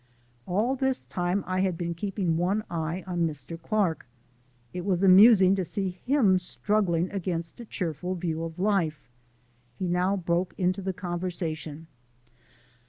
All 0.47 0.75
this 0.75 1.05
time 1.05 1.43
I 1.45 1.59
had 1.61 1.77
been 1.77 1.93
keeping 1.93 2.35
one 2.35 2.63
eye 2.71 3.03
on 3.05 3.27
Mr. 3.27 3.61
Clark. 3.61 4.07
It 4.73 4.83
was 4.83 5.03
amusing 5.03 5.53
to 5.57 5.63
see 5.63 5.91
him 5.91 6.39
struggling 6.39 7.11
against 7.11 7.59
a 7.59 7.65
cheerful 7.65 8.15
view 8.15 8.43
of 8.43 8.57
life. 8.57 9.07
He 9.77 9.87
now 9.87 10.17
broke 10.17 10.55
into 10.57 10.81
the 10.81 10.91
conversation. 10.91 11.85